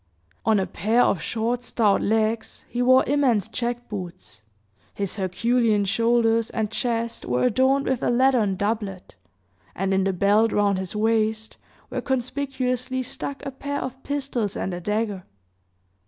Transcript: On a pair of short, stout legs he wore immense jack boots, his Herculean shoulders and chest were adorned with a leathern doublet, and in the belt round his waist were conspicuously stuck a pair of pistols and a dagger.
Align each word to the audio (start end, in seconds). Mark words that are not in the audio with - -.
On 0.47 0.59
a 0.59 0.65
pair 0.65 1.03
of 1.03 1.21
short, 1.21 1.63
stout 1.63 2.01
legs 2.01 2.65
he 2.67 2.81
wore 2.81 3.03
immense 3.05 3.47
jack 3.47 3.87
boots, 3.87 4.41
his 4.95 5.17
Herculean 5.17 5.85
shoulders 5.85 6.49
and 6.49 6.71
chest 6.71 7.23
were 7.23 7.43
adorned 7.43 7.85
with 7.85 8.01
a 8.01 8.09
leathern 8.09 8.55
doublet, 8.55 9.13
and 9.75 9.93
in 9.93 10.03
the 10.03 10.11
belt 10.11 10.53
round 10.53 10.79
his 10.79 10.95
waist 10.95 11.57
were 11.91 12.01
conspicuously 12.01 13.03
stuck 13.03 13.45
a 13.45 13.51
pair 13.51 13.79
of 13.79 14.01
pistols 14.01 14.57
and 14.57 14.73
a 14.73 14.79
dagger. 14.81 15.23